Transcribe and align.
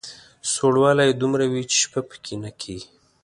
سوړوالی 0.53 1.03
یې 1.07 1.17
دومره 1.21 1.45
وي 1.51 1.63
چې 1.71 1.75
شپه 1.83 2.01
په 2.09 2.15
کې 2.23 2.33
نه 2.43 2.51
کېږي. 2.61 2.89